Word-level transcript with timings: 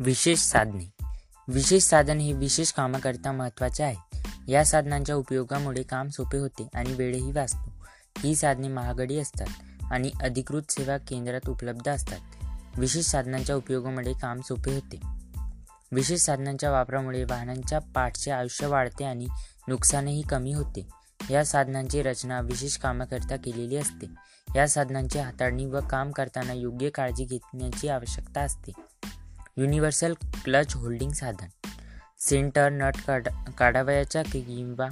विशेष 0.00 0.38
साधने. 0.38 0.90
विशेष 1.48 1.82
साधन 1.82 2.18
हे 2.18 2.32
विशेष 2.32 2.72
कामाकरिता 2.72 3.32
महत्त्वाचे 3.32 3.82
आहे. 3.82 4.22
या 4.52 4.64
साधनांच्या 4.64 5.16
उपयोगामुळे 5.16 5.82
काम 5.82 6.08
सोपे 6.08 6.38
होते 6.38 6.68
आणि 6.74 6.92
वेळही 6.92 7.32
वाचतो. 7.32 7.86
ही 8.18 8.34
साधने 8.34 8.68
महागडी 8.68 9.18
असतात 9.18 9.46
आणि 9.92 10.10
अधिकृत 10.22 10.62
सेवा 10.68 10.98
केंद्रात 10.98 11.48
उपलब्ध 11.48 11.88
असतात. 11.88 12.18
विशेष 12.78 13.06
साधनांच्या 13.06 13.56
उपयोगामुळे 13.56 14.12
काम 14.12 14.40
सोपे 14.40 14.74
होते. 14.74 15.00
विशेष 15.92 16.20
साधनांच्या 16.20 16.70
वापरामुळे 16.70 17.24
वाहनांच्या 17.24 17.78
पाठचे 17.78 18.30
आयुष्य 18.30 18.66
वाढते 18.66 19.04
आणि 19.04 19.26
नुकसानही 19.68 20.22
कमी 20.22 20.52
होते. 20.52 20.88
या 21.30 21.44
साधनांची 21.44 22.02
रचना 22.02 22.40
विशेष 22.40 22.76
कामाकरिता 22.76 23.36
केलेली 23.36 23.76
असते. 23.76 24.06
या 24.56 24.68
साधनांची 24.68 25.18
हाताळणी 25.18 25.66
व 25.66 25.80
काम 25.90 26.10
करताना 26.10 26.52
योग्य 26.52 26.90
काळजी 26.90 27.24
घेण्याची 27.24 27.88
आवश्यकता 27.88 28.40
असते. 28.40 28.72
युनिव्हर्सल 29.56 30.14
क्लच 30.44 30.74
होल्डिंग 30.74 31.12
साधन. 31.12 31.68
सेंटर 32.18 32.68
नट 32.70 32.96
काढ 33.06 33.28
काढावयाच्या 33.58 34.22
किंवा 34.22 34.88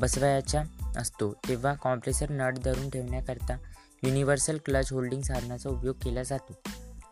बसवायच्या 0.00 0.62
असतो 0.96 1.32
तेव्हा 1.32 1.74
कॉम्प्रेसर 1.74 2.26
नट 2.30 2.58
धरून 2.58 2.90
ठेवण्याकरता 2.90 3.56
युनिव्हर्सल 4.02 4.58
क्लच 4.64 4.92
होल्डिंग 4.92 5.22
साधनाचा 5.22 5.70
उपयोग 5.70 5.96
केला 6.02 6.22
जातो. 6.22 6.58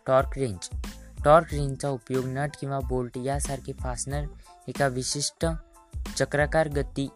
टॉर्क 0.06 0.38
रेंज. 0.38 0.68
टॉर्क 1.24 1.46
रेंजचा 1.52 1.88
उपयोग 1.88 2.24
नट 2.26 2.50
किंवा 2.60 2.80
बोल्ट 2.80 3.18
यासारखे 3.18 3.72
फासनर 3.72 4.24
एका 4.68 4.86
विशिष्ट 4.86 5.46
चक्राकार 6.16 6.68
गती 6.68 7.08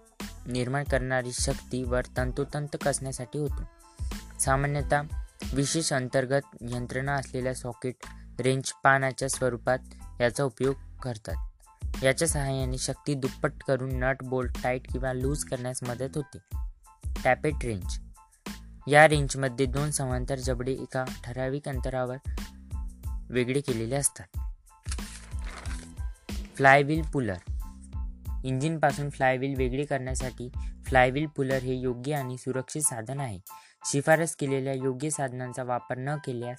निर्माण 0.47 0.85
करणारी 0.85 1.33
शक्तीवर 1.33 2.03
तंतोतंत 2.17 2.77
कसण्यासाठी 2.85 3.39
होतो. 3.39 3.63
सामान्यतः 4.41 5.03
विशेष 5.53 5.93
अंतर्गत 5.93 6.43
यंत्रणा 6.61 7.13
असलेल्या 7.13 7.55
सॉकेट 7.55 7.95
रेंज 8.41 8.73
पानाच्या 8.85 9.29
स्वरूपात 9.29 9.79
याचा 10.21 10.45
उपयोग 10.45 10.75
करतात. 11.03 11.35
याच्या 12.03 12.29
सहाय्याने 12.29 12.79
शक्ती 12.79 13.15
दुप्पट 13.15 13.53
करून 13.69 13.91
नट 13.93 14.17
बोल्ट 14.23 14.63
टाईट 14.63 14.93
किंवा 14.93 15.13
लूज 15.13 15.45
करण्यास 15.45 15.79
मदत 15.83 16.11
होते. 16.15 16.39
Tappet 17.25 17.55
range. 17.65 17.99
या 18.87 19.09
रेंजमध्ये 19.09 19.67
दोन 19.67 19.91
समांतर 19.91 20.39
जबडे 20.39 20.73
एका 20.73 21.05
ठराविक 21.25 21.69
अंतरावर 21.69 22.17
वेगळे 23.31 23.61
केलेले 23.61 23.95
असतात. 23.95 24.39
Flywheel 26.57 27.03
puller. 27.03 27.37
इंजिनपासून 28.45 29.11
फ्लायव्हील 29.11 29.55
वेगळे 29.59 29.85
करण्यासाठी 29.85 30.49
फ्लायव्हील 30.87 31.27
पुलर 31.27 31.59
हे 31.59 31.75
योग्य 31.75 32.15
आणि 32.15 32.39
सुरक्षित 32.39 32.83
साधन 32.83 33.21
आहे. 33.21 33.39
शिफारस 33.93 34.37
केलेल्या 34.37 34.73
योग्य 34.73 35.11
साधनांचा 35.11 35.63
वापर 35.63 35.99
न 35.99 36.17
केल्यास 36.17 36.59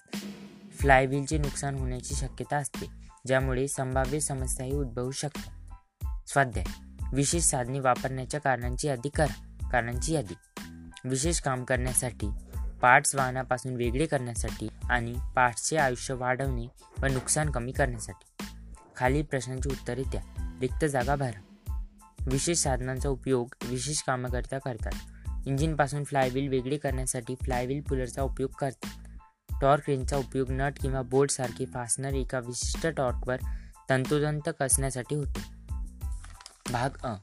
फ्लायव्हीलचे 0.79 1.37
नुकसान 1.37 1.75
होण्याची 1.75 2.15
शक्यता 2.15 2.57
असते 2.57 2.85
ज्यामुळे 3.27 3.67
संभाव्य 3.67 4.19
समस्याही 4.19 4.73
उद्भवू 4.73 5.11
शकतात. 5.11 5.51
स्वाध्याय. 6.27 6.65
विशेष 7.13 7.43
साधने 7.43 7.79
वापरण्याच्या 7.79 8.39
कारणांची 8.41 8.87
यादी 8.87 9.09
करा. 9.09 9.67
कारणांची 9.71 10.13
यादी. 10.13 10.33
विशेष 11.05 11.39
काम 11.39 11.63
करण्यासाठी 11.63 12.29
पार्ट्स 12.81 13.15
वाहनापासून 13.15 13.75
वेगळे 13.75 14.05
करण्यासाठी 14.05 14.67
आणि 14.89 15.15
पार्ट्सचे 15.35 15.77
आयुष्य 15.77 16.13
वाढवणे 16.13 16.67
व 17.01 17.05
नुकसान 17.05 17.49
कमी 17.49 17.71
करण्यासाठी. 17.71 18.45
खालील 18.95 19.23
प्रश्नांची 19.23 19.69
उत्तरे 19.69 20.03
द्या. 20.03 20.57
रिक्त 20.61 20.85
जागा 20.85 21.15
भरा. 21.15 21.41
विशेष 22.27 22.57
साधनांचा 22.57 23.09
उपयोग 23.09 23.47
विशेष 23.63 24.01
कामाकरिता 24.01 24.57
करतात. 24.57 24.91
इंजिनपासून 25.47 26.03
फ्लायव्हील 26.03 26.47
वेगळे 26.47 26.77
करण्यासाठी 26.77 27.35
फ्लायव्हील 27.35 27.81
पुलरचा 27.81 28.21
उपयोग 28.21 28.49
करतात. 28.59 29.04
टॉर्क 29.61 29.83
रेंजचा 29.87 30.17
उपयोग 30.17 30.47
नट 30.49 30.73
किंवा 30.81 31.01
बोल्ट 31.01 31.41
फासनर 31.73 32.13
एका 32.13 32.39
विशिष्ट 32.39 32.87
टॉर्कवर 32.87 33.35
तंतोतंत 33.89 34.49
कसण्यासाठी 34.59 35.15
होतो. 35.15 35.39
भाग 36.71 36.89
अ. 37.03 37.15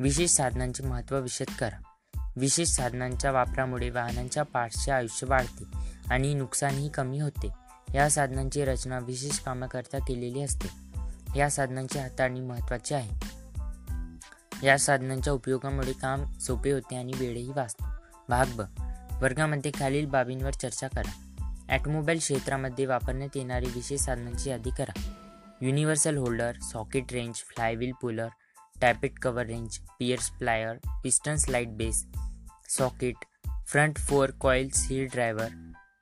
विशेष 0.00 0.30
साधनांचे 0.30 0.84
महत्त्व 0.84 1.20
विशद 1.20 1.52
करा. 1.60 1.82
विशेष 2.36 2.68
साधनांच्या 2.68 3.32
वापरामुळे 3.32 3.90
वाहनांच्या 3.90 4.42
पार्ट्सचे 4.42 4.90
आयुष्य 4.90 5.26
वाढते 5.26 5.64
आणि 6.10 6.34
नुकसानही 6.34 6.88
कमी 6.88 7.18
होते. 7.18 7.48
या 7.94 8.10
साधनांची 8.10 8.64
रचना 8.64 8.98
विशेष 8.98 9.38
कामाकरता 9.38 9.98
केलेली 9.98 10.42
असते. 10.42 10.68
या 11.38 11.50
साधनांची 11.50 11.98
हाताळणी 11.98 12.40
महत्त्वाची 12.40 12.94
आहे. 12.94 13.36
या 14.66 14.78
साधनांच्या 14.78 15.32
उपयोगामुळे 15.32 15.92
काम 15.92 16.24
सोपे 16.38 16.72
होते 16.72 16.96
आणि 16.96 17.12
वेळही 17.16 17.50
वाचतो. 17.56 17.84
भाग 18.28 18.46
ब. 18.46 18.60
वर्गामध्ये 19.22 19.70
खालील 19.78 20.06
बाबींवर 20.06 20.50
चर्चा 20.50 20.88
करा. 20.88 21.25
ॲटोमोबाईल 21.68 22.18
क्षेत्रामध्ये 22.18 22.86
वापरण्यात 22.86 23.36
येणारी 23.36 23.66
विशेष 23.66 24.00
साधनांची 24.00 24.50
यादी 24.50 24.70
करा. 24.78 25.00
Universal 25.62 26.16
holder 26.16 26.52
socket 26.60 27.12
range 27.12 27.34
flywheel 27.34 27.92
puller 27.92 28.28
tappet 28.80 29.18
cover 29.18 29.46
range 29.46 29.78
pierce 29.98 30.30
plier 30.30 30.76
piston 31.04 31.36
slide 31.36 31.68
base 31.68 32.06
socket 32.68 33.24
front 33.66 33.98
fork 33.98 34.30
oil 34.40 34.68
seal 34.68 35.06
driver 35.06 35.48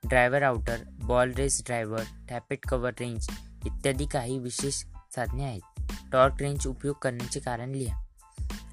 driver 0.09 0.43
outer 0.43 0.77
ball 0.91 1.33
race 1.33 1.63
driver 1.67 2.03
tappet 2.29 2.67
cover 2.69 2.93
range 3.01 3.27
इत्यादी 3.67 4.07
काही 4.07 4.39
विशेष 4.39 4.75
साधने 5.15 5.45
आहेत. 5.45 5.81
टॉर्क 6.13 6.35
रेंज 6.41 6.67
उपयोग 6.67 6.95
करण्याचे 7.03 7.41
कारण 7.41 7.71
लिहा. 7.71 8.05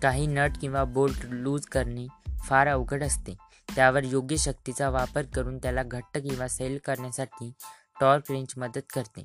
काही 0.02 0.28
नट 0.28 0.52
किंवा 0.62 0.84
बोल्ट 0.84 1.19
लूज 1.23 1.66
करणे 1.66 2.08
फार 2.46 2.68
अवघड 2.68 3.03
असते. 3.03 3.34
त्यावर 3.75 4.03
योग्य 4.03 4.38
शक्तीचा 4.38 4.90
वापर 4.90 5.22
करून 5.35 5.57
त्याला 5.57 5.84
घट्ट 5.84 6.18
किंवा 6.18 6.47
सैल 6.47 6.78
करण्यासाठी 6.85 7.53
टॉर्क 8.02 8.31
रेंज 8.31 8.53
मदत 8.57 8.91
करते. 8.94 9.24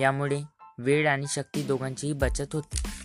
यामुळे 0.00 0.42
वेळ 0.78 1.08
आणि 1.08 1.26
शक्ती 1.28 1.62
दोघांचीही 1.62 2.12
बचत 2.12 2.52
होते. 2.52 3.03